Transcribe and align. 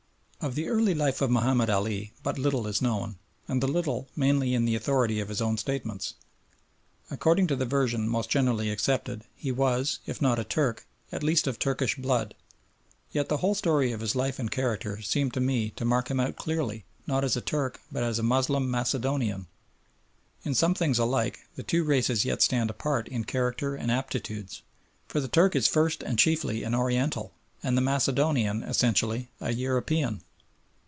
Of 0.43 0.55
the 0.55 0.69
early 0.69 0.95
life 0.95 1.21
of 1.21 1.29
Mahomed 1.29 1.69
Ali 1.69 2.13
but 2.23 2.39
little 2.39 2.65
is 2.65 2.81
known, 2.81 3.19
and 3.47 3.61
that 3.61 3.67
little 3.67 4.09
mainly 4.15 4.55
on 4.55 4.65
the 4.65 4.73
authority 4.73 5.19
of 5.19 5.29
his 5.29 5.39
own 5.39 5.55
statements. 5.55 6.15
According 7.11 7.45
to 7.45 7.55
the 7.55 7.67
version 7.67 8.09
most 8.09 8.27
generally 8.31 8.71
accepted 8.71 9.23
he 9.35 9.51
was, 9.51 9.99
if 10.07 10.19
not 10.19 10.39
a 10.39 10.43
Turk, 10.43 10.87
at 11.11 11.21
least 11.21 11.45
of 11.45 11.59
Turkish 11.59 11.95
blood; 11.95 12.33
yet 13.11 13.29
the 13.29 13.37
whole 13.37 13.53
story 13.53 13.91
of 13.91 13.99
his 13.99 14.15
life 14.15 14.39
and 14.39 14.49
character 14.49 14.99
seem 15.03 15.29
to 15.29 15.39
me 15.39 15.69
to 15.75 15.85
mark 15.85 16.09
him 16.09 16.19
out 16.19 16.37
clearly, 16.37 16.85
not 17.05 17.23
as 17.23 17.37
a 17.37 17.41
Turk 17.41 17.79
but 17.91 18.01
as 18.01 18.17
a 18.17 18.23
Moslem 18.23 18.71
Macedonian: 18.71 19.45
in 20.43 20.55
some 20.55 20.73
things 20.73 20.97
alike, 20.97 21.41
the 21.55 21.61
two 21.61 21.83
races 21.83 22.25
yet 22.25 22.41
stand 22.41 22.71
apart 22.71 23.07
in 23.07 23.25
character 23.25 23.75
and 23.75 23.91
aptitudes, 23.91 24.63
for 25.07 25.19
the 25.19 25.27
Turk 25.27 25.55
is 25.55 25.67
first 25.67 26.01
and 26.01 26.17
chiefly 26.17 26.63
an 26.63 26.73
Oriental, 26.73 27.31
and 27.61 27.77
the 27.77 27.81
Macedonian 27.81 28.63
essentially 28.63 29.29
a 29.39 29.53
European. 29.53 30.23